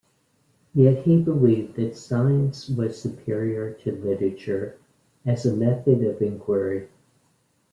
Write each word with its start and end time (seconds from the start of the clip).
Yet 0.73 1.03
he 1.05 1.21
believed 1.21 1.75
that 1.75 1.95
science 1.95 2.67
was 2.67 2.99
superior 2.99 3.71
to 3.83 3.91
literature 3.91 4.77
as 5.27 5.45
a 5.45 5.55
method 5.55 6.03
of 6.03 6.23
inquiry. 6.23 6.87